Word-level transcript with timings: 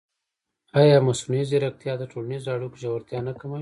ایا 0.79 0.97
مصنوعي 1.07 1.43
ځیرکتیا 1.49 1.93
د 1.99 2.03
ټولنیزو 2.11 2.47
اړیکو 2.55 2.79
ژورتیا 2.83 3.19
نه 3.27 3.33
کموي؟ 3.39 3.59